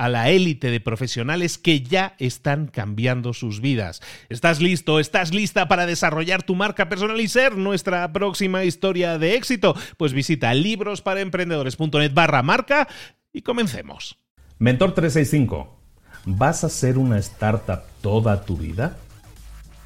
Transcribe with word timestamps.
a 0.00 0.08
la 0.08 0.30
élite 0.30 0.70
de 0.70 0.80
profesionales 0.80 1.58
que 1.58 1.82
ya 1.82 2.14
están 2.18 2.68
cambiando 2.68 3.34
sus 3.34 3.60
vidas. 3.60 4.00
¿Estás 4.30 4.58
listo? 4.62 4.98
¿Estás 4.98 5.34
lista 5.34 5.68
para 5.68 5.84
desarrollar 5.84 6.42
tu 6.42 6.54
marca 6.54 6.88
personal 6.88 7.20
y 7.20 7.28
ser 7.28 7.58
nuestra 7.58 8.10
próxima 8.10 8.64
historia 8.64 9.18
de 9.18 9.34
éxito? 9.34 9.76
Pues 9.98 10.14
visita 10.14 10.54
librosparaemprendedores.net 10.54 12.14
barra 12.14 12.42
marca 12.42 12.88
y 13.30 13.42
comencemos. 13.42 14.16
Mentor 14.58 14.94
365. 14.94 15.78
¿Vas 16.24 16.64
a 16.64 16.70
ser 16.70 16.96
una 16.96 17.18
startup 17.18 17.82
toda 18.00 18.42
tu 18.46 18.56
vida? 18.56 18.96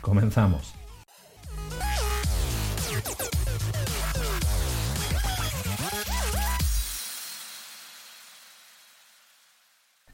Comenzamos. 0.01 0.75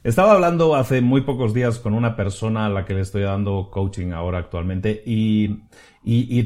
Estaba 0.03 0.31
hablando 0.31 0.75
hace 0.75 0.99
muy 1.01 1.21
pocos 1.21 1.53
días 1.53 1.77
con 1.77 1.93
una 1.93 2.15
persona 2.15 2.65
a 2.65 2.69
la 2.69 2.85
que 2.85 2.95
le 2.95 3.01
estoy 3.01 3.21
dando 3.21 3.69
coaching 3.69 4.13
ahora 4.13 4.39
actualmente 4.39 5.03
y, 5.05 5.59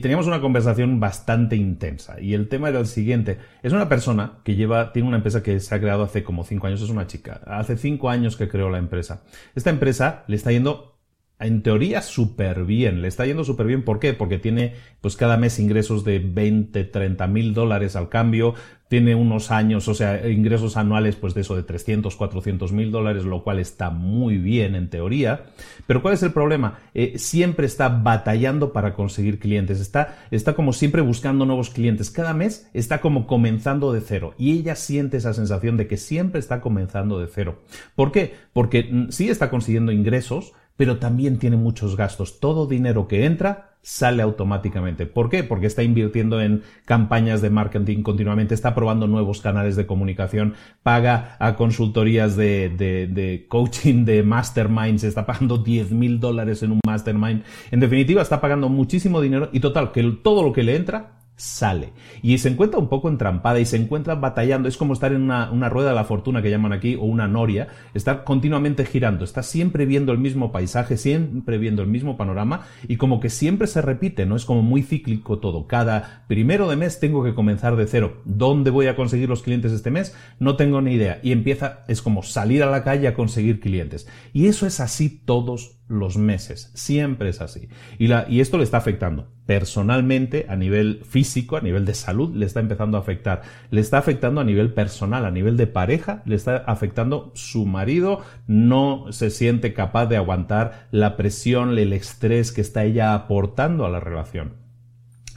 teníamos 0.01 0.27
una 0.27 0.41
conversación 0.41 0.99
bastante 0.99 1.55
intensa. 1.55 2.19
Y 2.19 2.33
el 2.33 2.49
tema 2.49 2.67
era 2.67 2.79
el 2.79 2.85
siguiente. 2.85 3.37
Es 3.63 3.71
una 3.71 3.87
persona 3.87 4.39
que 4.43 4.55
lleva, 4.55 4.91
tiene 4.91 5.07
una 5.07 5.17
empresa 5.17 5.41
que 5.41 5.61
se 5.61 5.73
ha 5.73 5.79
creado 5.79 6.03
hace 6.03 6.21
como 6.21 6.43
cinco 6.43 6.67
años, 6.67 6.81
es 6.81 6.89
una 6.89 7.07
chica. 7.07 7.39
Hace 7.45 7.77
cinco 7.77 8.09
años 8.09 8.35
que 8.35 8.49
creó 8.49 8.69
la 8.69 8.77
empresa. 8.77 9.23
Esta 9.55 9.69
empresa 9.69 10.25
le 10.27 10.35
está 10.35 10.51
yendo 10.51 10.94
en 11.39 11.63
teoría 11.63 12.01
súper 12.01 12.63
bien, 12.63 13.01
le 13.01 13.07
está 13.07 13.25
yendo 13.25 13.43
súper 13.43 13.67
bien. 13.67 13.83
¿Por 13.83 13.99
qué? 13.99 14.13
Porque 14.13 14.39
tiene 14.39 14.73
pues 15.01 15.15
cada 15.15 15.37
mes 15.37 15.59
ingresos 15.59 16.03
de 16.03 16.19
20, 16.19 16.85
30 16.85 17.27
mil 17.27 17.53
dólares 17.53 17.95
al 17.95 18.09
cambio, 18.09 18.55
tiene 18.87 19.15
unos 19.15 19.51
años, 19.51 19.87
o 19.87 19.95
sea, 19.95 20.27
ingresos 20.29 20.77
anuales 20.77 21.15
pues 21.15 21.33
de 21.33 21.41
eso 21.41 21.55
de 21.55 21.63
300, 21.63 22.15
400 22.15 22.71
mil 22.71 22.91
dólares, 22.91 23.25
lo 23.25 23.43
cual 23.43 23.59
está 23.59 23.89
muy 23.89 24.37
bien 24.37 24.75
en 24.75 24.89
teoría. 24.89 25.45
Pero 25.87 26.01
¿cuál 26.01 26.13
es 26.13 26.23
el 26.23 26.31
problema? 26.31 26.79
Eh, 26.93 27.17
siempre 27.17 27.65
está 27.65 27.89
batallando 27.89 28.73
para 28.73 28.93
conseguir 28.93 29.39
clientes, 29.39 29.79
está, 29.79 30.19
está 30.31 30.53
como 30.53 30.71
siempre 30.71 31.01
buscando 31.01 31.45
nuevos 31.45 31.71
clientes. 31.71 32.11
Cada 32.11 32.33
mes 32.33 32.69
está 32.73 33.01
como 33.01 33.25
comenzando 33.27 33.91
de 33.91 34.01
cero 34.01 34.35
y 34.37 34.51
ella 34.53 34.75
siente 34.75 35.17
esa 35.17 35.33
sensación 35.33 35.77
de 35.77 35.87
que 35.87 35.97
siempre 35.97 36.39
está 36.39 36.61
comenzando 36.61 37.19
de 37.19 37.27
cero. 37.27 37.59
¿Por 37.95 38.11
qué? 38.11 38.35
Porque 38.53 38.83
mm, 38.83 39.09
sí 39.09 39.29
está 39.29 39.49
consiguiendo 39.49 39.91
ingresos, 39.91 40.53
pero 40.77 40.97
también 40.97 41.39
tiene 41.39 41.57
muchos 41.57 41.95
gastos. 41.95 42.39
Todo 42.39 42.67
dinero 42.67 43.07
que 43.07 43.25
entra 43.25 43.75
sale 43.85 44.23
automáticamente. 44.23 45.05
¿Por 45.05 45.29
qué? 45.29 45.43
Porque 45.43 45.67
está 45.67 45.83
invirtiendo 45.83 46.41
en 46.41 46.63
campañas 46.85 47.41
de 47.43 47.51
marketing 47.51 48.01
continuamente, 48.01 48.55
está 48.55 48.73
probando 48.73 49.05
nuevos 49.05 49.41
canales 49.41 49.75
de 49.75 49.85
comunicación, 49.85 50.55
paga 50.81 51.37
a 51.39 51.55
consultorías 51.55 52.35
de, 52.35 52.69
de, 52.69 53.45
coaching, 53.47 54.03
de 54.03 54.23
masterminds, 54.23 55.03
está 55.03 55.27
pagando 55.27 55.59
10 55.59 55.91
mil 55.91 56.19
dólares 56.19 56.63
en 56.63 56.71
un 56.71 56.79
mastermind. 56.83 57.43
En 57.69 57.79
definitiva, 57.79 58.23
está 58.23 58.41
pagando 58.41 58.69
muchísimo 58.69 59.21
dinero 59.21 59.49
y 59.53 59.59
total, 59.59 59.91
que 59.91 60.01
todo 60.23 60.41
lo 60.41 60.51
que 60.51 60.63
le 60.63 60.75
entra 60.75 61.24
sale. 61.35 61.93
Y 62.21 62.37
se 62.37 62.49
encuentra 62.49 62.79
un 62.79 62.87
poco 62.87 63.09
entrampada 63.09 63.59
y 63.59 63.65
se 63.65 63.77
encuentra 63.77 64.15
batallando. 64.15 64.69
Es 64.69 64.77
como 64.77 64.93
estar 64.93 65.11
en 65.11 65.23
una, 65.23 65.69
rueda 65.69 65.89
de 65.89 65.95
la 65.95 66.05
fortuna 66.05 66.41
que 66.41 66.49
llaman 66.49 66.73
aquí, 66.73 66.95
o 66.95 67.01
una 67.01 67.27
noria. 67.27 67.67
Estar 67.93 68.23
continuamente 68.23 68.85
girando. 68.85 69.25
Está 69.25 69.43
siempre 69.43 69.85
viendo 69.85 70.11
el 70.11 70.17
mismo 70.17 70.51
paisaje, 70.51 70.97
siempre 70.97 71.57
viendo 71.57 71.81
el 71.81 71.89
mismo 71.89 72.17
panorama 72.17 72.65
y 72.87 72.97
como 72.97 73.19
que 73.19 73.29
siempre 73.29 73.67
se 73.67 73.81
repite, 73.81 74.25
¿no? 74.25 74.35
Es 74.35 74.45
como 74.45 74.61
muy 74.61 74.83
cíclico 74.83 75.39
todo. 75.39 75.67
Cada 75.67 76.25
primero 76.27 76.69
de 76.69 76.75
mes 76.75 76.99
tengo 76.99 77.23
que 77.23 77.35
comenzar 77.35 77.75
de 77.75 77.87
cero. 77.87 78.21
¿Dónde 78.25 78.71
voy 78.71 78.87
a 78.87 78.95
conseguir 78.95 79.29
los 79.29 79.43
clientes 79.43 79.71
este 79.71 79.91
mes? 79.91 80.15
No 80.39 80.55
tengo 80.55 80.81
ni 80.81 80.93
idea. 80.93 81.19
Y 81.21 81.31
empieza, 81.31 81.83
es 81.87 82.01
como 82.01 82.23
salir 82.23 82.63
a 82.63 82.71
la 82.71 82.83
calle 82.83 83.07
a 83.07 83.13
conseguir 83.13 83.59
clientes. 83.59 84.07
Y 84.33 84.47
eso 84.47 84.65
es 84.65 84.79
así 84.79 85.09
todos 85.09 85.74
los 85.87 86.17
meses. 86.17 86.71
Siempre 86.73 87.29
es 87.29 87.41
así. 87.41 87.69
Y, 87.99 88.07
la, 88.07 88.25
y 88.27 88.39
esto 88.39 88.57
le 88.57 88.63
está 88.63 88.77
afectando. 88.77 89.27
Personalmente, 89.45 90.47
a 90.49 90.55
nivel 90.55 91.01
físico, 91.07 91.57
a 91.57 91.61
nivel 91.61 91.85
de 91.85 91.93
salud, 91.93 92.35
le 92.35 92.45
está 92.45 92.59
empezando 92.59 92.97
a 92.97 93.01
afectar. 93.01 93.43
Le 93.69 93.81
está 93.81 93.99
afectando 93.99 94.41
a 94.41 94.43
nivel 94.43 94.73
personal, 94.73 95.25
a 95.25 95.31
nivel 95.31 95.57
de 95.57 95.67
pareja, 95.67 96.23
le 96.25 96.35
está 96.35 96.57
afectando 96.57 97.31
su 97.35 97.65
marido. 97.65 98.21
No 98.47 99.11
se 99.11 99.29
siente 99.29 99.73
capaz 99.73 100.07
de 100.07 100.17
aguantar 100.17 100.87
la 100.91 101.15
presión, 101.17 101.77
el 101.77 101.93
estrés 101.93 102.51
que 102.51 102.61
está 102.61 102.83
ella 102.83 103.13
aportando 103.13 103.85
a 103.85 103.89
la 103.89 103.99
relación. 103.99 104.64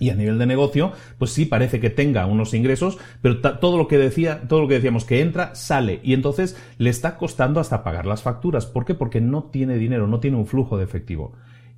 Y 0.01 0.11
a 0.11 0.15
nivel 0.15 0.39
de 0.39 0.47
negocio, 0.47 0.93
pues 1.19 1.33
sí 1.33 1.45
parece 1.45 1.81
que 1.81 1.91
tenga 1.91 2.27
unos 2.27 2.55
ingresos, 2.55 2.99
pero 3.21 3.41
todo 3.41 3.77
lo 3.77 3.89
que 3.89 3.99
decía, 3.99 4.43
todo 4.49 4.63
lo 4.63 4.69
que 4.69 4.75
decíamos 4.75 5.05
que 5.05 5.21
entra, 5.21 5.55
sale. 5.55 6.01
Y 6.03 6.15
entonces 6.15 6.57
le 6.79 6.91
está 6.91 7.17
costando 7.17 7.61
hasta 7.61 7.83
pagar 7.83 8.07
las 8.07 8.23
facturas. 8.23 8.67
¿Por 8.67 8.85
qué? 8.85 8.95
Porque 8.95 9.21
no 9.21 9.45
tiene 9.45 9.77
dinero, 9.77 10.07
no 10.07 10.21
tiene 10.21 10.37
un 10.37 10.47
flujo 10.47 10.79
de 10.79 10.85
efectivo. 10.85 11.35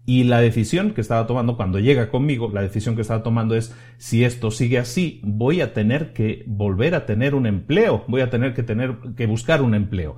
Y 0.07 0.25
la 0.25 0.41
decisión 0.41 0.93
que 0.93 1.03
estaba 1.03 1.27
tomando 1.27 1.57
cuando 1.57 1.79
llega 1.79 2.09
conmigo, 2.09 2.51
la 2.53 2.63
decisión 2.63 2.97
que 2.97 3.03
estaba 3.03 3.23
tomando 3.23 3.55
es, 3.55 3.75
si 3.99 4.25
esto 4.25 4.51
sigue 4.51 4.79
así, 4.79 5.21
voy 5.23 5.61
a 5.61 5.73
tener 5.73 6.13
que 6.13 6.43
volver 6.47 6.95
a 6.95 7.07
tener 7.07 7.35
un 7.35 7.47
empleo, 7.47 8.05
voy 8.09 8.23
a 8.23 8.31
tener 8.31 8.55
que 8.55 8.63
tener 8.63 8.97
que 9.17 9.27
buscar 9.27 9.63
un 9.63 9.75
empleo. 9.75 10.17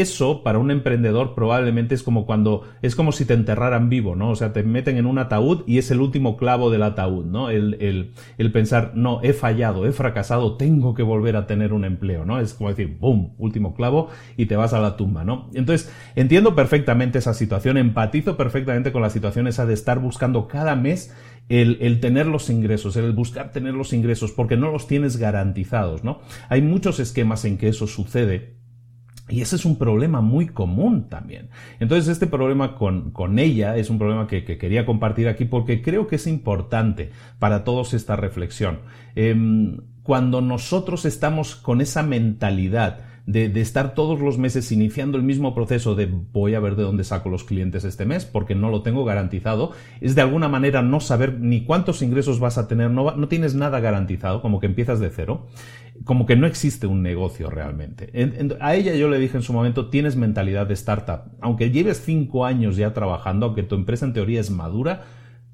Eso 0.00 0.42
para 0.42 0.58
un 0.58 0.70
emprendedor 0.70 1.34
probablemente 1.34 1.94
es 1.94 2.02
como 2.02 2.26
cuando 2.26 2.64
es 2.82 2.94
como 2.94 3.12
si 3.12 3.24
te 3.24 3.34
enterraran 3.34 3.88
vivo, 3.88 4.14
¿no? 4.14 4.30
O 4.30 4.36
sea, 4.36 4.52
te 4.52 4.62
meten 4.62 4.98
en 4.98 5.06
un 5.06 5.18
ataúd 5.18 5.62
y 5.66 5.78
es 5.78 5.90
el 5.90 6.00
último 6.00 6.36
clavo 6.36 6.70
del 6.70 6.82
ataúd, 6.82 7.24
¿no? 7.24 7.48
El, 7.48 8.12
el, 8.36 8.52
pensar, 8.52 8.92
no, 8.94 9.20
he 9.22 9.32
fallado, 9.32 9.86
he 9.86 9.92
fracasado, 9.92 10.56
tengo 10.56 10.94
que 10.94 11.02
volver 11.02 11.36
a 11.36 11.46
tener 11.46 11.72
un 11.72 11.84
empleo, 11.84 12.24
¿no? 12.26 12.40
Es 12.40 12.52
como 12.52 12.68
decir, 12.68 12.98
¡boom! 12.98 13.34
Último 13.38 13.74
clavo 13.74 14.08
y 14.36 14.46
te 14.46 14.56
vas 14.56 14.74
a 14.74 14.80
la 14.80 14.96
tumba, 14.96 15.24
¿no? 15.24 15.48
Entonces, 15.54 15.90
entiendo 16.14 16.54
perfectamente 16.54 17.18
esa 17.18 17.32
situación, 17.32 17.78
empatizo 17.78 18.36
perfectamente 18.36 18.92
con 18.92 19.00
la 19.02 19.10
situación 19.10 19.46
esa 19.46 19.64
de 19.64 19.74
estar 19.74 19.98
buscando 19.98 20.46
cada 20.46 20.76
mes 20.76 21.14
el, 21.48 21.78
el, 21.80 22.00
tener 22.00 22.26
los 22.26 22.50
ingresos, 22.50 22.96
el 22.96 23.12
buscar 23.12 23.52
tener 23.52 23.74
los 23.74 23.92
ingresos, 23.92 24.32
porque 24.32 24.56
no 24.56 24.70
los 24.70 24.86
tienes 24.86 25.16
garantizados, 25.16 26.04
¿no? 26.04 26.20
Hay 26.48 26.60
muchos 26.60 27.00
esquemas 27.00 27.44
en 27.44 27.56
que 27.56 27.68
eso 27.68 27.86
sucede 27.86 28.56
Y 29.28 29.40
ese 29.40 29.56
es 29.56 29.64
un 29.64 29.76
problema 29.76 30.20
muy 30.20 30.46
común 30.46 31.08
también. 31.08 31.48
Entonces, 31.80 32.08
este 32.08 32.28
problema 32.28 32.76
con, 32.76 33.10
con 33.10 33.38
ella 33.40 33.76
es 33.76 33.90
un 33.90 33.98
problema 33.98 34.28
que, 34.28 34.44
quería 34.44 34.86
compartir 34.86 35.26
aquí 35.26 35.44
porque 35.44 35.82
creo 35.82 36.06
que 36.06 36.16
es 36.16 36.26
importante 36.28 37.10
para 37.40 37.64
todos 37.64 37.92
esta 37.92 38.14
reflexión. 38.14 38.80
Em, 39.16 39.78
cuando 40.04 40.40
nosotros 40.40 41.04
estamos 41.04 41.56
con 41.56 41.80
esa 41.80 42.04
mentalidad 42.04 43.00
de, 43.26 43.60
estar 43.60 43.94
todos 43.94 44.20
los 44.20 44.38
meses 44.38 44.70
iniciando 44.70 45.18
el 45.18 45.24
mismo 45.24 45.54
proceso 45.54 45.96
de 45.96 46.06
voy 46.06 46.54
a 46.54 46.60
ver 46.60 46.76
de 46.76 46.84
dónde 46.84 47.02
saco 47.02 47.28
los 47.28 47.42
clientes 47.42 47.84
este 47.84 48.04
mes 48.04 48.24
porque 48.24 48.54
no 48.54 48.70
lo 48.70 48.82
tengo 48.82 49.04
garantizado, 49.04 49.72
es 50.00 50.14
de 50.14 50.22
alguna 50.22 50.48
manera 50.48 50.82
no 50.82 51.00
saber 51.00 51.40
ni 51.40 51.64
cuántos 51.64 52.02
ingresos 52.02 52.38
vas 52.38 52.56
a 52.56 52.68
tener, 52.68 52.90
no, 52.90 53.16
no 53.16 53.28
tienes 53.28 53.54
nada 53.54 53.80
garantizado, 53.80 54.40
como 54.40 54.60
que 54.60 54.66
empiezas 54.66 55.00
de 55.00 55.10
cero, 55.10 55.48
como 56.04 56.24
que 56.24 56.36
no 56.36 56.46
existe 56.46 56.86
un 56.86 57.02
negocio 57.02 57.50
realmente. 57.50 58.10
a 58.60 58.74
ella 58.74 58.94
yo 58.94 59.08
le 59.08 59.18
dije 59.18 59.36
en 59.36 59.42
su 59.42 59.52
momento, 59.52 59.88
tienes 59.88 60.14
mentalidad 60.14 60.66
de 60.66 60.74
startup, 60.74 61.32
aunque 61.40 61.70
lleves 61.70 62.02
cinco 62.04 62.44
años 62.44 62.76
ya 62.76 62.94
trabajando, 62.94 63.46
aunque 63.46 63.64
tu 63.64 63.74
empresa 63.74 64.06
en 64.06 64.12
teoría 64.12 64.40
es 64.40 64.50
madura, 64.50 65.04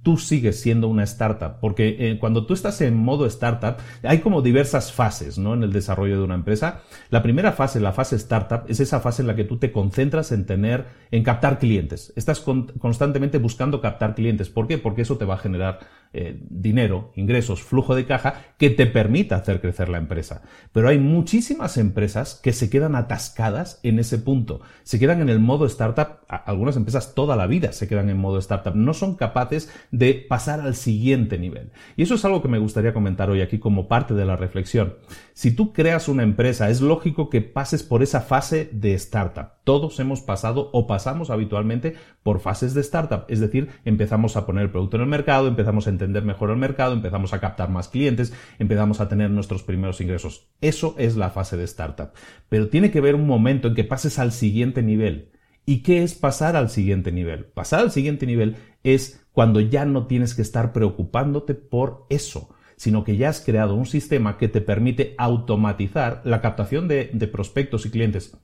tú 0.03 0.17
sigues 0.17 0.61
siendo 0.61 0.89
una 0.89 1.05
startup, 1.05 1.61
porque 1.61 1.97
eh, 1.99 2.19
cuando 2.19 2.45
tú 2.45 2.55
estás 2.55 2.81
en 2.81 2.97
modo 2.97 3.25
startup, 3.27 3.77
hay 4.03 4.19
como 4.19 4.43
diversas 4.43 4.93
fases, 4.93 5.39
¿no? 5.39 5.55
En 5.55 5.63
el 5.63 5.73
desarrollo 5.73 6.19
de 6.19 6.25
una 6.25 6.35
empresa. 6.35 6.81
La 7.11 7.23
primera 7.23 7.53
fase, 7.53 7.81
la 7.81 7.93
fase 7.93 8.17
startup, 8.17 8.65
es 8.69 8.81
esa 8.81 9.01
fase 9.01 9.23
en 9.23 9.29
la 9.29 9.37
que 9.37 9.45
tú 9.45 9.59
te 9.59 9.71
concentras 9.71 10.33
en 10.33 10.45
tener, 10.45 10.87
en 11.11 11.23
captar 11.23 11.59
clientes. 11.59 12.13
Estás 12.17 12.41
constantemente 12.41 13.39
buscando 13.39 13.81
captar 13.81 14.15
clientes. 14.15 14.51
¿Por 14.51 14.67
qué? 14.67 14.79
Porque 14.79 15.03
eso 15.03 15.19
te 15.19 15.25
va 15.25 15.35
a 15.35 15.39
generar 15.39 15.79
eh, 16.15 16.39
dinero, 16.51 17.13
ingresos, 17.17 17.63
flujo 17.63 17.95
de 17.95 18.07
caja 18.07 18.43
que 18.59 18.71
te 18.71 18.87
permita 18.87 19.37
hacer 19.37 19.61
crecer 19.61 19.89
la 19.89 19.99
empresa. 19.99 20.43
Pero 20.73 20.89
hay 20.89 20.99
muchísimas 20.99 21.79
empresas 21.79 22.39
que 22.43 22.53
se 22.53 22.69
quedan 22.69 22.95
atascadas 22.95 23.81
en 23.83 23.99
ese 23.99 24.19
punto. 24.19 24.61
Se 24.83 24.99
quedan 24.99 25.21
en 25.23 25.29
el 25.29 25.41
modo 25.41 25.67
startup, 25.67 26.19
algunas 26.29 26.77
empresas 26.77 27.15
toda 27.15 27.37
la 27.37 27.47
vida 27.47 27.73
se 27.73 27.89
quedan 27.89 28.11
en 28.11 28.19
modo 28.19 28.39
startup. 28.39 28.75
No 28.75 28.95
son 28.95 29.17
capaces 29.17 29.73
de 29.91 30.15
pasar 30.15 30.61
al 30.61 30.75
siguiente 30.75 31.39
nivel. 31.39 31.71
Y 31.97 32.03
eso 32.03 32.15
es 32.15 32.25
algo 32.25 32.43
que 32.43 32.49
me 32.49 32.59
gustaría 32.59 32.93
comentar 32.93 33.31
hoy 33.31 33.41
aquí 33.41 33.59
como 33.59 33.89
parte 33.89 34.15
de 34.15 34.25
la 34.25 34.37
reflexión. 34.37 34.97
Si 35.35 35.53
tú 35.53 35.73
creas 35.73 36.09
una 36.09 36.23
empresa, 36.23 36.71
es 36.71 36.81
lógico 36.81 37.31
que 37.31 37.41
pases 37.41 37.83
por 37.83 38.03
esa 38.03 38.21
fase 38.21 38.69
de 38.73 38.95
startup. 38.95 39.62
Todos 39.65 40.01
hemos 40.01 40.23
pasado 40.23 40.71
o 40.73 40.89
pasamos 40.89 41.31
habitualmente 41.31 41.95
por 42.25 42.41
fases 42.41 42.75
de 42.75 42.81
startup. 42.81 43.25
Es 43.29 43.39
decir, 43.39 43.69
empezamos 43.85 44.37
a 44.37 44.45
poner 44.45 44.65
el 44.65 44.71
producto 44.71 44.97
en 44.97 45.03
el 45.03 45.09
mercado, 45.09 45.47
empezamos 45.47 45.87
a 45.87 45.91
entender 45.91 46.25
mejor 46.25 46.51
el 46.51 46.57
mercado, 46.57 46.95
empezamos 46.95 47.33
a 47.33 47.39
captar 47.39 47.69
más 47.69 47.89
clientes, 47.89 48.33
empezamos 48.59 49.01
a 49.01 49.09
tener 49.09 49.31
nuestros 49.31 49.63
primeros 49.63 50.01
ingresos. 50.01 50.49
Eso 50.61 50.97
es 50.99 51.17
la 51.17 51.31
fase 51.31 51.57
de 51.57 51.65
startup. 51.65 52.11
Pero 52.49 52.69
tiene 52.71 52.91
que 52.91 52.99
haber 52.99 53.15
un 53.15 53.27
momento 53.27 53.69
en 53.69 53.75
que 53.75 53.85
pases 53.85 54.19
al 54.19 54.33
siguiente 54.33 54.83
nivel. 54.83 55.31
¿Y 55.65 55.85
qué 55.85 56.03
es 56.03 56.15
pasar 56.15 56.57
al 56.57 56.69
siguiente 56.69 57.13
nivel? 57.13 57.45
Pasar 57.45 57.81
al 57.81 57.93
siguiente 57.93 58.27
nivel 58.27 58.57
es 58.83 59.25
cuando 59.31 59.61
ya 59.61 59.85
no 59.85 60.09
tienes 60.09 60.35
que 60.35 60.43
estar 60.43 60.73
preocupándote 60.73 61.55
por 61.55 62.07
eso, 62.11 62.53
sino 62.75 63.05
que 63.05 63.17
ya 63.17 63.29
has 63.29 63.41
creado 63.41 63.77
un 63.77 63.87
sistema 63.87 64.39
que 64.39 64.49
te 64.49 64.61
permite 64.61 65.15
automatizar 65.19 66.21
la 66.25 66.41
captación 66.41 66.89
de, 66.89 67.11
de 67.13 67.29
prospectos 67.29 67.87
y 67.87 67.91
clientes 67.91 68.37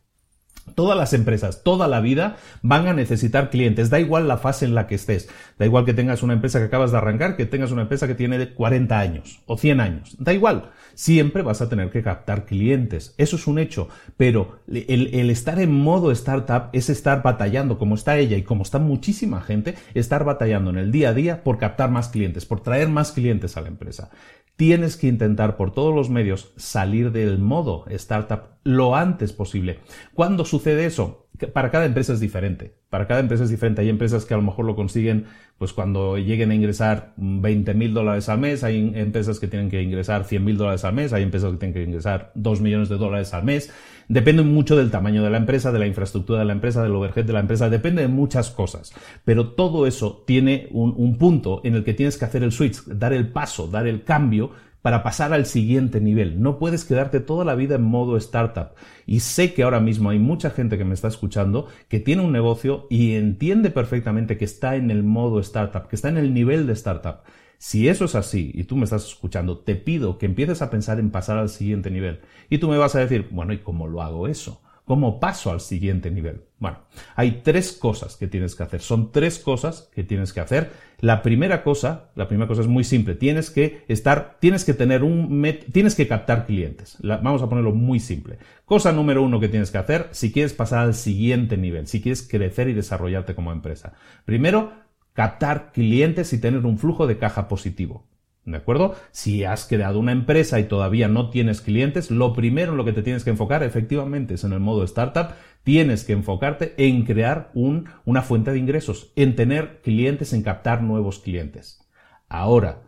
Todas 0.74 0.96
las 0.96 1.12
empresas, 1.12 1.62
toda 1.62 1.88
la 1.88 2.00
vida 2.00 2.36
van 2.62 2.86
a 2.86 2.94
necesitar 2.94 3.50
clientes, 3.50 3.90
da 3.90 4.00
igual 4.00 4.28
la 4.28 4.38
fase 4.38 4.64
en 4.64 4.74
la 4.74 4.86
que 4.86 4.94
estés, 4.94 5.28
da 5.58 5.66
igual 5.66 5.84
que 5.84 5.94
tengas 5.94 6.22
una 6.22 6.34
empresa 6.34 6.58
que 6.58 6.66
acabas 6.66 6.92
de 6.92 6.98
arrancar, 6.98 7.36
que 7.36 7.46
tengas 7.46 7.70
una 7.70 7.82
empresa 7.82 8.06
que 8.06 8.14
tiene 8.14 8.54
40 8.54 8.98
años 8.98 9.40
o 9.46 9.56
100 9.56 9.80
años, 9.80 10.16
da 10.18 10.32
igual, 10.32 10.70
siempre 10.94 11.42
vas 11.42 11.60
a 11.60 11.68
tener 11.68 11.90
que 11.90 12.02
captar 12.02 12.44
clientes, 12.44 13.14
eso 13.18 13.36
es 13.36 13.46
un 13.46 13.58
hecho, 13.58 13.88
pero 14.16 14.60
el, 14.66 15.14
el 15.14 15.30
estar 15.30 15.60
en 15.60 15.72
modo 15.72 16.10
startup 16.12 16.70
es 16.72 16.90
estar 16.90 17.22
batallando 17.22 17.78
como 17.78 17.94
está 17.94 18.18
ella 18.18 18.36
y 18.36 18.42
como 18.42 18.62
está 18.62 18.78
muchísima 18.78 19.40
gente, 19.40 19.74
estar 19.94 20.24
batallando 20.24 20.70
en 20.70 20.78
el 20.78 20.92
día 20.92 21.10
a 21.10 21.14
día 21.14 21.42
por 21.42 21.58
captar 21.58 21.90
más 21.90 22.08
clientes, 22.08 22.46
por 22.46 22.60
traer 22.60 22.88
más 22.88 23.12
clientes 23.12 23.56
a 23.56 23.60
la 23.60 23.68
empresa 23.68 24.10
tienes 24.58 24.96
que 24.96 25.06
intentar 25.06 25.56
por 25.56 25.70
todos 25.70 25.94
los 25.94 26.10
medios 26.10 26.52
salir 26.56 27.12
del 27.12 27.38
modo 27.38 27.84
startup 27.90 28.58
lo 28.64 28.96
antes 28.96 29.32
posible. 29.32 29.78
¿Cuándo 30.14 30.44
sucede 30.44 30.84
eso? 30.84 31.27
Para 31.46 31.70
cada 31.70 31.86
empresa 31.86 32.12
es 32.12 32.20
diferente. 32.20 32.74
Para 32.90 33.06
cada 33.06 33.20
empresa 33.20 33.44
es 33.44 33.50
diferente. 33.50 33.80
Hay 33.82 33.88
empresas 33.88 34.24
que 34.24 34.34
a 34.34 34.36
lo 34.36 34.42
mejor 34.42 34.64
lo 34.64 34.74
consiguen 34.74 35.26
pues 35.58 35.72
cuando 35.72 36.18
lleguen 36.18 36.50
a 36.50 36.54
ingresar 36.54 37.12
20 37.16 37.74
mil 37.74 37.94
dólares 37.94 38.28
al 38.28 38.38
mes. 38.38 38.64
Hay 38.64 38.92
empresas 38.94 39.38
que 39.38 39.48
tienen 39.48 39.70
que 39.70 39.82
ingresar 39.82 40.24
100 40.24 40.44
mil 40.44 40.56
dólares 40.56 40.84
al 40.84 40.94
mes. 40.94 41.12
Hay 41.12 41.22
empresas 41.22 41.52
que 41.52 41.58
tienen 41.58 41.74
que 41.74 41.82
ingresar 41.82 42.32
2 42.34 42.60
millones 42.60 42.88
de 42.88 42.96
dólares 42.96 43.34
al 43.34 43.44
mes. 43.44 43.72
Depende 44.08 44.42
mucho 44.42 44.76
del 44.76 44.90
tamaño 44.90 45.22
de 45.22 45.30
la 45.30 45.36
empresa, 45.36 45.70
de 45.70 45.78
la 45.78 45.86
infraestructura 45.86 46.38
de 46.38 46.46
la 46.46 46.52
empresa, 46.54 46.82
del 46.82 46.94
overhead 46.94 47.24
de 47.24 47.32
la 47.32 47.40
empresa. 47.40 47.68
Depende 47.68 48.02
de 48.02 48.08
muchas 48.08 48.50
cosas. 48.50 48.92
Pero 49.24 49.50
todo 49.50 49.86
eso 49.86 50.24
tiene 50.26 50.68
un, 50.70 50.94
un 50.96 51.18
punto 51.18 51.60
en 51.64 51.74
el 51.74 51.84
que 51.84 51.94
tienes 51.94 52.16
que 52.16 52.24
hacer 52.24 52.42
el 52.42 52.52
switch, 52.52 52.84
dar 52.84 53.12
el 53.12 53.28
paso, 53.28 53.68
dar 53.68 53.86
el 53.86 54.04
cambio 54.04 54.50
para 54.88 55.02
pasar 55.02 55.34
al 55.34 55.44
siguiente 55.44 56.00
nivel. 56.00 56.40
No 56.40 56.58
puedes 56.58 56.86
quedarte 56.86 57.20
toda 57.20 57.44
la 57.44 57.54
vida 57.54 57.74
en 57.74 57.82
modo 57.82 58.16
startup. 58.16 58.68
Y 59.04 59.20
sé 59.20 59.52
que 59.52 59.62
ahora 59.62 59.80
mismo 59.80 60.08
hay 60.08 60.18
mucha 60.18 60.48
gente 60.48 60.78
que 60.78 60.86
me 60.86 60.94
está 60.94 61.08
escuchando 61.08 61.66
que 61.88 62.00
tiene 62.00 62.22
un 62.22 62.32
negocio 62.32 62.86
y 62.88 63.12
entiende 63.12 63.68
perfectamente 63.68 64.38
que 64.38 64.46
está 64.46 64.76
en 64.76 64.90
el 64.90 65.02
modo 65.02 65.40
startup, 65.40 65.88
que 65.88 65.96
está 65.96 66.08
en 66.08 66.16
el 66.16 66.32
nivel 66.32 66.66
de 66.66 66.72
startup. 66.72 67.16
Si 67.58 67.86
eso 67.86 68.06
es 68.06 68.14
así 68.14 68.50
y 68.54 68.64
tú 68.64 68.76
me 68.76 68.84
estás 68.84 69.06
escuchando, 69.06 69.58
te 69.58 69.74
pido 69.74 70.16
que 70.16 70.24
empieces 70.24 70.62
a 70.62 70.70
pensar 70.70 70.98
en 71.00 71.10
pasar 71.10 71.36
al 71.36 71.50
siguiente 71.50 71.90
nivel. 71.90 72.20
Y 72.48 72.56
tú 72.56 72.70
me 72.70 72.78
vas 72.78 72.94
a 72.94 73.00
decir, 73.00 73.28
bueno, 73.30 73.52
¿y 73.52 73.58
cómo 73.58 73.88
lo 73.88 74.00
hago 74.00 74.26
eso? 74.26 74.62
¿Cómo 74.86 75.20
paso 75.20 75.50
al 75.50 75.60
siguiente 75.60 76.10
nivel? 76.10 76.44
Bueno, 76.58 76.78
hay 77.14 77.42
tres 77.42 77.72
cosas 77.72 78.16
que 78.16 78.26
tienes 78.26 78.54
que 78.54 78.62
hacer. 78.62 78.80
Son 78.80 79.12
tres 79.12 79.38
cosas 79.38 79.90
que 79.94 80.02
tienes 80.02 80.32
que 80.32 80.40
hacer. 80.40 80.72
La 81.00 81.22
primera 81.22 81.62
cosa, 81.62 82.10
la 82.16 82.26
primera 82.26 82.48
cosa 82.48 82.62
es 82.62 82.66
muy 82.66 82.82
simple. 82.82 83.14
Tienes 83.14 83.50
que 83.50 83.84
estar, 83.86 84.36
tienes 84.40 84.64
que 84.64 84.74
tener 84.74 85.04
un, 85.04 85.46
tienes 85.72 85.94
que 85.94 86.08
captar 86.08 86.44
clientes. 86.44 86.98
vamos 87.00 87.40
a 87.40 87.48
ponerlo 87.48 87.72
muy 87.72 88.00
simple. 88.00 88.38
Cosa 88.64 88.90
número 88.90 89.22
uno 89.22 89.38
que 89.38 89.48
tienes 89.48 89.70
que 89.70 89.78
hacer 89.78 90.08
si 90.10 90.32
quieres 90.32 90.54
pasar 90.54 90.80
al 90.80 90.94
siguiente 90.94 91.56
nivel, 91.56 91.86
si 91.86 92.02
quieres 92.02 92.26
crecer 92.28 92.68
y 92.68 92.74
desarrollarte 92.74 93.36
como 93.36 93.52
empresa. 93.52 93.92
Primero, 94.24 94.72
captar 95.12 95.70
clientes 95.72 96.32
y 96.32 96.40
tener 96.40 96.66
un 96.66 96.78
flujo 96.78 97.06
de 97.06 97.18
caja 97.18 97.46
positivo. 97.46 98.04
¿De 98.50 98.56
acuerdo? 98.56 98.94
Si 99.10 99.44
has 99.44 99.66
creado 99.66 99.98
una 99.98 100.12
empresa 100.12 100.58
y 100.58 100.64
todavía 100.64 101.06
no 101.06 101.28
tienes 101.28 101.60
clientes, 101.60 102.10
lo 102.10 102.32
primero 102.32 102.72
en 102.72 102.78
lo 102.78 102.84
que 102.86 102.94
te 102.94 103.02
tienes 103.02 103.22
que 103.22 103.30
enfocar 103.30 103.62
efectivamente 103.62 104.34
es 104.34 104.44
en 104.44 104.54
el 104.54 104.60
modo 104.60 104.84
startup. 104.84 105.34
Tienes 105.64 106.04
que 106.04 106.14
enfocarte 106.14 106.74
en 106.78 107.04
crear 107.04 107.50
un, 107.52 107.90
una 108.06 108.22
fuente 108.22 108.50
de 108.50 108.58
ingresos, 108.58 109.12
en 109.16 109.36
tener 109.36 109.82
clientes, 109.82 110.32
en 110.32 110.42
captar 110.42 110.82
nuevos 110.82 111.18
clientes. 111.18 111.86
Ahora, 112.30 112.84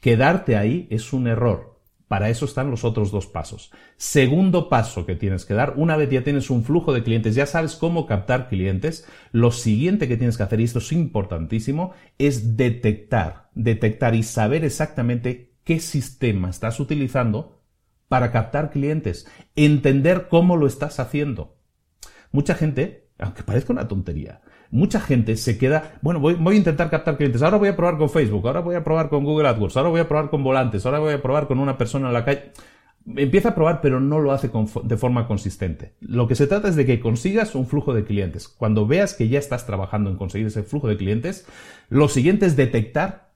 quedarte 0.00 0.56
ahí 0.56 0.88
es 0.90 1.12
un 1.12 1.28
error. 1.28 1.77
Para 2.08 2.30
eso 2.30 2.46
están 2.46 2.70
los 2.70 2.84
otros 2.84 3.10
dos 3.10 3.26
pasos. 3.26 3.70
Segundo 3.98 4.70
paso 4.70 5.04
que 5.04 5.14
tienes 5.14 5.44
que 5.44 5.52
dar, 5.52 5.74
una 5.76 5.96
vez 5.96 6.08
ya 6.10 6.24
tienes 6.24 6.48
un 6.48 6.64
flujo 6.64 6.94
de 6.94 7.02
clientes, 7.02 7.34
ya 7.34 7.44
sabes 7.44 7.76
cómo 7.76 8.06
captar 8.06 8.48
clientes, 8.48 9.06
lo 9.30 9.52
siguiente 9.52 10.08
que 10.08 10.16
tienes 10.16 10.38
que 10.38 10.42
hacer, 10.42 10.60
y 10.60 10.64
esto 10.64 10.78
es 10.78 10.90
importantísimo, 10.92 11.92
es 12.16 12.56
detectar, 12.56 13.50
detectar 13.54 14.14
y 14.14 14.22
saber 14.22 14.64
exactamente 14.64 15.52
qué 15.64 15.80
sistema 15.80 16.48
estás 16.48 16.80
utilizando 16.80 17.62
para 18.08 18.32
captar 18.32 18.70
clientes, 18.70 19.30
entender 19.54 20.28
cómo 20.30 20.56
lo 20.56 20.66
estás 20.66 20.98
haciendo. 21.00 21.58
Mucha 22.32 22.54
gente, 22.54 23.10
aunque 23.18 23.42
parezca 23.42 23.74
una 23.74 23.86
tontería, 23.86 24.40
mucha 24.70 25.00
gente 25.00 25.36
se 25.36 25.58
queda, 25.58 25.98
bueno, 26.02 26.20
voy, 26.20 26.36
a 26.36 26.54
intentar 26.54 26.90
captar 26.90 27.16
clientes, 27.16 27.42
ahora 27.42 27.56
voy 27.56 27.68
a 27.68 27.76
probar 27.76 27.98
con 27.98 28.10
Facebook, 28.10 28.46
ahora 28.46 28.60
voy 28.60 28.76
a 28.76 28.84
probar 28.84 29.08
con 29.08 29.24
Google 29.24 29.48
AdWords, 29.48 29.76
ahora 29.76 29.88
voy 29.88 30.00
a 30.00 30.08
probar 30.08 30.30
con 30.30 30.44
volantes, 30.44 30.84
ahora 30.86 30.98
voy 30.98 31.14
a 31.14 31.22
probar 31.22 31.46
con 31.46 31.58
una 31.58 31.78
persona 31.78 32.08
en 32.08 32.14
la 32.14 32.24
calle. 32.24 32.52
Empieza 33.16 33.50
a 33.50 33.54
probar, 33.54 33.80
pero 33.80 34.00
no 34.00 34.18
lo 34.18 34.32
hace 34.32 34.50
de 34.82 34.96
forma 34.98 35.26
consistente. 35.26 35.94
Lo 36.00 36.28
que 36.28 36.34
se 36.34 36.46
trata 36.46 36.68
es 36.68 36.76
de 36.76 36.84
que 36.84 37.00
consigas 37.00 37.54
un 37.54 37.66
flujo 37.66 37.94
de 37.94 38.04
clientes. 38.04 38.48
Cuando 38.48 38.86
veas 38.86 39.14
que 39.14 39.28
ya 39.28 39.38
estás 39.38 39.64
trabajando 39.64 40.10
en 40.10 40.16
conseguir 40.16 40.48
ese 40.48 40.62
flujo 40.62 40.88
de 40.88 40.98
clientes, 40.98 41.46
lo 41.88 42.08
siguiente 42.08 42.44
es 42.44 42.54
detectar 42.54 43.30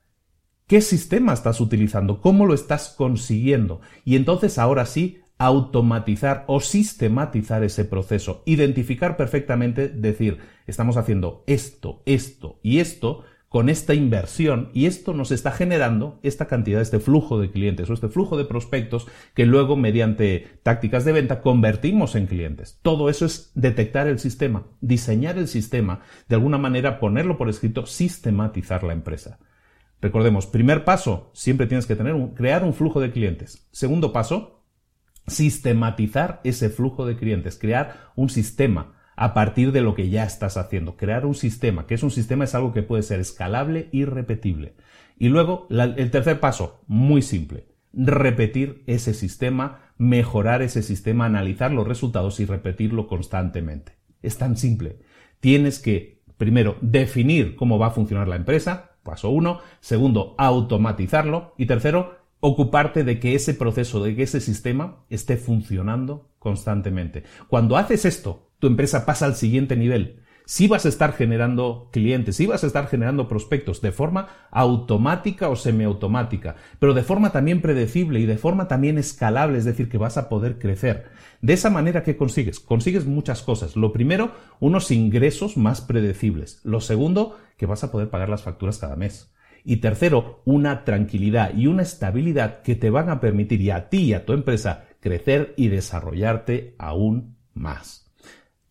qué 0.67 0.81
sistema 0.81 1.33
estás 1.33 1.59
utilizando, 1.59 2.21
cómo 2.21 2.45
lo 2.45 2.53
estás 2.53 2.93
consiguiendo. 2.95 3.81
Y 4.05 4.15
entonces 4.15 4.59
ahora 4.59 4.85
sí, 4.85 5.22
automatizar 5.37 6.45
o 6.47 6.59
sistematizar 6.59 7.63
ese 7.63 7.85
proceso, 7.85 8.43
identificar 8.45 9.17
perfectamente, 9.17 9.89
decir, 9.89 10.39
estamos 10.67 10.97
haciendo 10.97 11.43
esto, 11.47 12.01
esto 12.05 12.59
y 12.63 12.79
esto 12.79 13.23
con 13.53 13.69
esta 13.69 13.93
inversión 13.93 14.71
y 14.73 14.87
esto 14.87 15.13
nos 15.13 15.31
está 15.31 15.51
generando 15.51 16.19
esta 16.23 16.47
cantidad, 16.47 16.81
este 16.81 16.99
flujo 16.99 17.39
de 17.39 17.51
clientes 17.51 17.87
o 17.87 17.93
este 17.93 18.09
flujo 18.09 18.35
de 18.35 18.45
prospectos 18.45 19.05
que 19.35 19.45
luego 19.45 19.75
mediante 19.75 20.47
tácticas 20.63 21.05
de 21.05 21.11
venta 21.11 21.39
convertimos 21.41 22.15
en 22.15 22.25
clientes. 22.25 22.79
Todo 22.81 23.11
eso 23.11 23.27
es 23.27 23.51
detectar 23.53 24.07
el 24.07 24.17
sistema, 24.17 24.65
diseñar 24.81 25.37
el 25.37 25.47
sistema, 25.47 26.01
de 26.27 26.35
alguna 26.35 26.57
manera 26.57 26.99
ponerlo 26.99 27.37
por 27.37 27.47
escrito, 27.47 27.85
sistematizar 27.85 28.83
la 28.83 28.93
empresa. 28.93 29.37
Recordemos, 30.01 30.47
primer 30.47 30.83
paso, 30.83 31.29
siempre 31.33 31.67
tienes 31.67 31.85
que 31.85 31.95
tener 31.95 32.15
crear 32.33 32.63
un 32.63 32.73
flujo 32.73 33.01
de 33.01 33.11
clientes. 33.11 33.67
Segundo 33.71 34.11
paso, 34.11 34.62
sistematizar 35.27 36.41
ese 36.43 36.69
flujo 36.69 37.05
de 37.05 37.17
clientes, 37.17 37.57
crear 37.57 38.11
un 38.15 38.29
sistema 38.29 38.95
a 39.15 39.33
partir 39.33 39.71
de 39.71 39.81
lo 39.81 39.95
que 39.95 40.09
ya 40.09 40.23
estás 40.23 40.57
haciendo. 40.57 40.97
Crear 40.97 41.25
un 41.25 41.35
sistema, 41.35 41.85
que 41.85 41.95
es 41.95 42.03
un 42.03 42.11
sistema, 42.11 42.43
es 42.43 42.55
algo 42.55 42.73
que 42.73 42.83
puede 42.83 43.03
ser 43.03 43.19
escalable 43.19 43.89
y 43.91 44.05
repetible. 44.05 44.75
Y 45.17 45.29
luego, 45.29 45.67
el 45.69 46.11
tercer 46.11 46.39
paso, 46.39 46.81
muy 46.87 47.21
simple, 47.21 47.67
repetir 47.93 48.83
ese 48.87 49.13
sistema, 49.13 49.91
mejorar 49.97 50.61
ese 50.61 50.81
sistema, 50.81 51.25
analizar 51.25 51.71
los 51.71 51.87
resultados 51.87 52.39
y 52.39 52.45
repetirlo 52.45 53.07
constantemente. 53.07 53.93
Es 54.21 54.37
tan 54.37 54.57
simple. 54.57 54.99
Tienes 55.39 55.79
que, 55.79 56.23
primero, 56.37 56.77
definir 56.81 57.55
cómo 57.55 57.77
va 57.77 57.87
a 57.87 57.91
funcionar 57.91 58.27
la 58.27 58.35
empresa, 58.35 58.97
paso 59.03 59.29
uno. 59.29 59.59
Segundo, 59.81 60.33
automatizarlo. 60.37 61.53
Y 61.57 61.67
tercero, 61.67 62.22
ocuparte 62.45 63.05
de 63.05 63.21
que 63.21 63.35
ese 63.35 63.53
proceso, 63.53 64.03
de 64.03 64.17
que 64.17 64.23
ese 64.23 64.41
sistema 64.41 65.05
esté 65.09 65.37
funcionando 65.37 66.29
constantemente. 66.39 67.23
Cuando 67.47 67.77
haces 67.77 68.03
esto, 68.03 68.49
tu 68.59 68.67
empresa 68.67 69.05
pasa 69.05 69.25
al 69.25 69.35
siguiente 69.35 69.77
nivel. 69.77 70.19
Si 70.45 70.67
vas 70.67 70.85
a 70.85 70.89
estar 70.89 71.13
generando 71.13 71.87
clientes, 71.93 72.35
si 72.35 72.45
vas 72.45 72.65
a 72.65 72.67
estar 72.67 72.87
generando 72.87 73.29
prospectos 73.29 73.81
de 73.81 73.93
forma 73.93 74.27
automática 74.51 75.47
o 75.47 75.55
semiautomática, 75.55 76.57
pero 76.79 76.93
de 76.93 77.03
forma 77.03 77.31
también 77.31 77.61
predecible 77.61 78.19
y 78.19 78.25
de 78.25 78.37
forma 78.37 78.67
también 78.67 78.97
escalable, 78.97 79.57
es 79.57 79.63
decir, 79.63 79.87
que 79.87 79.97
vas 79.97 80.17
a 80.17 80.27
poder 80.27 80.59
crecer. 80.59 81.11
De 81.39 81.53
esa 81.53 81.69
manera, 81.69 82.03
¿qué 82.03 82.17
consigues? 82.17 82.59
Consigues 82.59 83.05
muchas 83.05 83.41
cosas. 83.41 83.77
Lo 83.77 83.93
primero, 83.93 84.33
unos 84.59 84.91
ingresos 84.91 85.55
más 85.55 85.79
predecibles. 85.79 86.59
Lo 86.65 86.81
segundo, 86.81 87.37
que 87.55 87.67
vas 87.67 87.85
a 87.85 87.91
poder 87.93 88.09
pagar 88.09 88.27
las 88.27 88.43
facturas 88.43 88.79
cada 88.79 88.97
mes. 88.97 89.32
Y 89.63 89.77
tercero, 89.77 90.41
una 90.45 90.83
tranquilidad 90.83 91.55
y 91.55 91.67
una 91.67 91.83
estabilidad 91.83 92.61
que 92.61 92.75
te 92.75 92.89
van 92.89 93.09
a 93.09 93.19
permitir 93.19 93.61
y 93.61 93.69
a 93.69 93.89
ti 93.89 94.05
y 94.05 94.13
a 94.13 94.25
tu 94.25 94.33
empresa 94.33 94.85
crecer 94.99 95.53
y 95.57 95.67
desarrollarte 95.67 96.75
aún 96.77 97.37
más. 97.53 98.11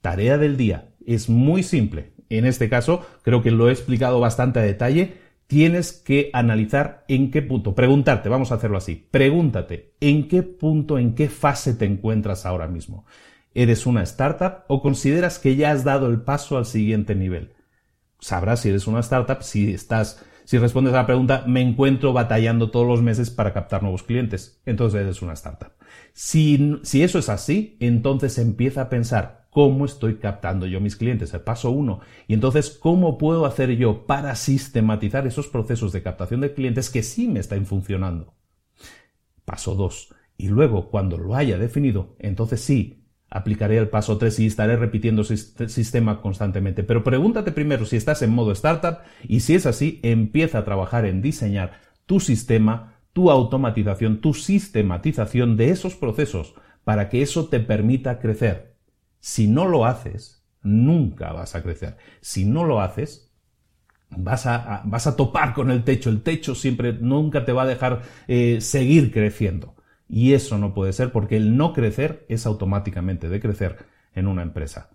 Tarea 0.00 0.38
del 0.38 0.56
día. 0.56 0.94
Es 1.06 1.28
muy 1.28 1.62
simple. 1.62 2.12
En 2.28 2.46
este 2.46 2.68
caso, 2.68 3.06
creo 3.22 3.42
que 3.42 3.50
lo 3.50 3.68
he 3.68 3.72
explicado 3.72 4.18
bastante 4.20 4.58
a 4.58 4.62
detalle. 4.62 5.18
Tienes 5.46 5.92
que 5.92 6.30
analizar 6.32 7.04
en 7.08 7.30
qué 7.30 7.42
punto, 7.42 7.74
preguntarte, 7.74 8.30
vamos 8.30 8.50
a 8.50 8.54
hacerlo 8.54 8.78
así, 8.78 9.06
pregúntate 9.10 9.92
en 10.00 10.26
qué 10.26 10.42
punto, 10.42 10.98
en 10.98 11.14
qué 11.14 11.28
fase 11.28 11.74
te 11.74 11.84
encuentras 11.84 12.46
ahora 12.46 12.68
mismo. 12.68 13.04
¿Eres 13.52 13.84
una 13.84 14.02
startup 14.02 14.64
o 14.68 14.80
consideras 14.80 15.38
que 15.38 15.56
ya 15.56 15.72
has 15.72 15.84
dado 15.84 16.06
el 16.08 16.22
paso 16.22 16.56
al 16.56 16.64
siguiente 16.64 17.14
nivel? 17.14 17.52
Sabrás 18.18 18.60
si 18.60 18.70
eres 18.70 18.86
una 18.86 19.00
startup, 19.00 19.42
si 19.42 19.74
estás 19.74 20.24
si 20.44 20.58
respondes 20.58 20.94
a 20.94 20.98
la 20.98 21.06
pregunta, 21.06 21.44
me 21.46 21.60
encuentro 21.60 22.12
batallando 22.12 22.70
todos 22.70 22.86
los 22.86 23.02
meses 23.02 23.30
para 23.30 23.52
captar 23.52 23.82
nuevos 23.82 24.02
clientes. 24.02 24.60
Entonces 24.66 25.00
eres 25.00 25.22
una 25.22 25.34
startup. 25.34 25.72
Si, 26.12 26.78
si 26.82 27.02
eso 27.02 27.18
es 27.18 27.28
así, 27.28 27.76
entonces 27.80 28.38
empieza 28.38 28.82
a 28.82 28.88
pensar 28.88 29.46
cómo 29.50 29.84
estoy 29.84 30.16
captando 30.16 30.66
yo 30.66 30.80
mis 30.80 30.96
clientes, 30.96 31.34
el 31.34 31.42
paso 31.42 31.70
uno. 31.70 32.00
Y 32.26 32.34
entonces, 32.34 32.70
¿cómo 32.70 33.18
puedo 33.18 33.44
hacer 33.44 33.76
yo 33.76 34.06
para 34.06 34.34
sistematizar 34.34 35.26
esos 35.26 35.46
procesos 35.46 35.92
de 35.92 36.02
captación 36.02 36.40
de 36.40 36.54
clientes 36.54 36.90
que 36.90 37.02
sí 37.02 37.28
me 37.28 37.40
están 37.40 37.66
funcionando? 37.66 38.34
Paso 39.44 39.74
dos. 39.74 40.14
Y 40.38 40.48
luego, 40.48 40.90
cuando 40.90 41.18
lo 41.18 41.34
haya 41.36 41.58
definido, 41.58 42.16
entonces 42.18 42.62
sí, 42.62 43.01
aplicaré 43.32 43.78
el 43.78 43.88
paso 43.88 44.18
3 44.18 44.40
y 44.40 44.46
estaré 44.46 44.76
repitiendo 44.76 45.24
sistema 45.24 46.20
constantemente. 46.20 46.84
Pero 46.84 47.02
pregúntate 47.02 47.50
primero 47.50 47.86
si 47.86 47.96
estás 47.96 48.20
en 48.20 48.30
modo 48.30 48.52
startup 48.52 48.98
y 49.26 49.40
si 49.40 49.54
es 49.54 49.64
así, 49.64 50.00
empieza 50.02 50.58
a 50.58 50.64
trabajar 50.64 51.06
en 51.06 51.22
diseñar 51.22 51.80
tu 52.04 52.20
sistema, 52.20 52.98
tu 53.14 53.30
automatización, 53.30 54.20
tu 54.20 54.34
sistematización 54.34 55.56
de 55.56 55.70
esos 55.70 55.94
procesos 55.94 56.54
para 56.84 57.08
que 57.08 57.22
eso 57.22 57.48
te 57.48 57.60
permita 57.60 58.18
crecer. 58.18 58.76
Si 59.20 59.46
no 59.46 59.66
lo 59.66 59.86
haces, 59.86 60.44
nunca 60.62 61.32
vas 61.32 61.54
a 61.54 61.62
crecer. 61.62 61.96
Si 62.20 62.44
no 62.44 62.64
lo 62.64 62.82
haces, 62.82 63.32
vas 64.10 64.44
a, 64.46 64.82
vas 64.84 65.06
a 65.06 65.16
topar 65.16 65.54
con 65.54 65.70
el 65.70 65.84
techo. 65.84 66.10
El 66.10 66.22
techo 66.22 66.54
siempre 66.54 66.92
nunca 66.92 67.46
te 67.46 67.52
va 67.52 67.62
a 67.62 67.66
dejar 67.66 68.02
eh, 68.28 68.60
seguir 68.60 69.10
creciendo. 69.10 69.74
Y 70.12 70.34
eso 70.34 70.58
no 70.58 70.74
puede 70.74 70.92
ser 70.92 71.10
porque 71.10 71.38
el 71.38 71.56
no 71.56 71.72
crecer 71.72 72.26
es 72.28 72.44
automáticamente 72.44 73.30
decrecer 73.30 73.86
en 74.14 74.26
una 74.26 74.42
empresa. 74.42 74.90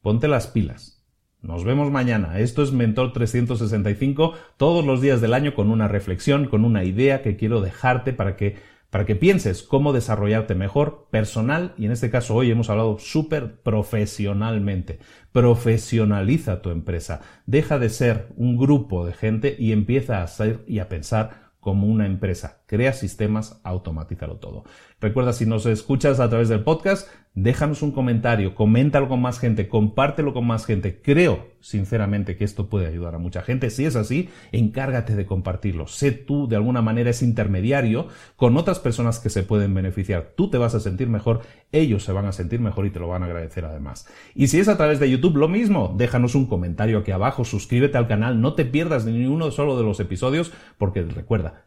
Ponte 0.00 0.28
las 0.28 0.46
pilas. 0.46 1.04
Nos 1.42 1.64
vemos 1.64 1.90
mañana. 1.90 2.38
Esto 2.38 2.62
es 2.62 2.70
Mentor 2.70 3.12
365 3.12 4.32
todos 4.56 4.84
los 4.84 5.00
días 5.00 5.20
del 5.20 5.34
año 5.34 5.56
con 5.56 5.72
una 5.72 5.88
reflexión, 5.88 6.46
con 6.46 6.64
una 6.64 6.84
idea 6.84 7.20
que 7.20 7.36
quiero 7.36 7.60
dejarte 7.60 8.12
para 8.12 8.36
que 8.36 8.58
para 8.90 9.06
que 9.06 9.16
pienses 9.16 9.64
cómo 9.64 9.92
desarrollarte 9.92 10.54
mejor 10.54 11.08
personal 11.10 11.74
y 11.76 11.86
en 11.86 11.92
este 11.92 12.10
caso 12.10 12.36
hoy 12.36 12.52
hemos 12.52 12.70
hablado 12.70 12.98
súper 13.00 13.60
profesionalmente. 13.62 15.00
Profesionaliza 15.32 16.62
tu 16.62 16.70
empresa. 16.70 17.22
Deja 17.44 17.80
de 17.80 17.88
ser 17.88 18.28
un 18.36 18.56
grupo 18.56 19.04
de 19.04 19.14
gente 19.14 19.56
y 19.58 19.72
empieza 19.72 20.22
a 20.22 20.26
ser 20.28 20.64
y 20.68 20.78
a 20.78 20.88
pensar 20.88 21.50
como 21.58 21.88
una 21.88 22.06
empresa. 22.06 22.59
Crea 22.70 22.92
sistemas, 22.92 23.60
automatízalo 23.64 24.36
todo. 24.36 24.62
Recuerda, 25.00 25.32
si 25.32 25.44
nos 25.44 25.66
escuchas 25.66 26.20
a 26.20 26.28
través 26.28 26.48
del 26.48 26.62
podcast, 26.62 27.08
déjanos 27.34 27.82
un 27.82 27.90
comentario, 27.90 28.54
coméntalo 28.54 29.08
con 29.08 29.20
más 29.20 29.40
gente, 29.40 29.66
compártelo 29.66 30.32
con 30.32 30.46
más 30.46 30.66
gente. 30.66 31.00
Creo, 31.00 31.48
sinceramente, 31.60 32.36
que 32.36 32.44
esto 32.44 32.68
puede 32.68 32.86
ayudar 32.86 33.14
a 33.14 33.18
mucha 33.18 33.42
gente. 33.42 33.70
Si 33.70 33.86
es 33.86 33.96
así, 33.96 34.28
encárgate 34.52 35.16
de 35.16 35.26
compartirlo. 35.26 35.88
Sé 35.88 36.12
tú, 36.12 36.46
de 36.46 36.56
alguna 36.56 36.80
manera, 36.80 37.10
ese 37.10 37.24
intermediario 37.24 38.06
con 38.36 38.56
otras 38.56 38.78
personas 38.78 39.18
que 39.18 39.30
se 39.30 39.42
pueden 39.42 39.74
beneficiar. 39.74 40.34
Tú 40.36 40.48
te 40.50 40.58
vas 40.58 40.74
a 40.76 40.80
sentir 40.80 41.08
mejor, 41.08 41.40
ellos 41.72 42.04
se 42.04 42.12
van 42.12 42.26
a 42.26 42.32
sentir 42.32 42.60
mejor 42.60 42.86
y 42.86 42.90
te 42.90 43.00
lo 43.00 43.08
van 43.08 43.24
a 43.24 43.26
agradecer 43.26 43.64
además. 43.64 44.06
Y 44.34 44.48
si 44.48 44.60
es 44.60 44.68
a 44.68 44.76
través 44.76 45.00
de 45.00 45.10
YouTube, 45.10 45.36
lo 45.36 45.48
mismo. 45.48 45.94
Déjanos 45.96 46.36
un 46.36 46.46
comentario 46.46 46.98
aquí 46.98 47.10
abajo, 47.10 47.44
suscríbete 47.44 47.98
al 47.98 48.06
canal, 48.06 48.40
no 48.40 48.54
te 48.54 48.64
pierdas 48.64 49.06
ni 49.06 49.26
uno 49.26 49.50
solo 49.50 49.76
de 49.76 49.82
los 49.82 49.98
episodios, 49.98 50.52
porque 50.78 51.02
recuerda, 51.02 51.64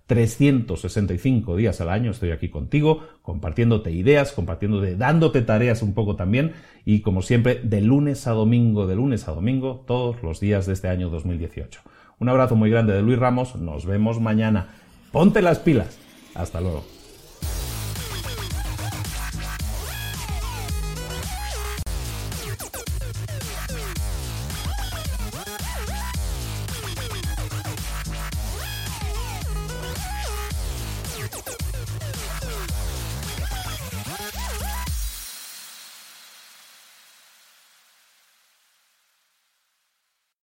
365 0.94 1.56
días 1.56 1.82
al 1.82 1.90
año 1.90 2.12
estoy 2.12 2.32
aquí 2.32 2.50
contigo, 2.50 3.04
compartiéndote 3.22 3.92
ideas, 3.92 4.32
compartiéndote, 4.32 4.96
dándote 4.96 5.42
tareas 5.42 5.82
un 5.82 5.94
poco 5.94 6.16
también 6.16 6.54
y 6.86 7.02
como 7.02 7.22
siempre 7.22 7.60
de 7.64 7.82
lunes 7.82 8.28
a 8.28 8.32
domingo, 8.32 8.88
de 8.88 8.96
lunes 8.96 9.28
a 9.28 9.32
domingo, 9.32 9.84
todos 9.88 10.22
los 10.24 10.40
días 10.40 10.66
de 10.66 10.74
este 10.74 10.88
año 10.88 11.10
2018. 11.10 11.82
Un 12.20 12.30
abrazo 12.30 12.56
muy 12.56 12.70
grande 12.70 12.94
de 12.94 13.02
Luis 13.02 13.20
Ramos, 13.20 13.56
nos 13.56 13.86
vemos 13.86 14.20
mañana. 14.22 14.68
Ponte 15.12 15.42
las 15.42 15.60
pilas. 15.60 16.00
Hasta 16.36 16.62
luego. 16.62 16.93